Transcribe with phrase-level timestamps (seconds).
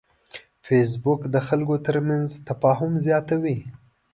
[0.65, 3.57] فېسبوک د خلکو ترمنځ تفاهم زیاتوي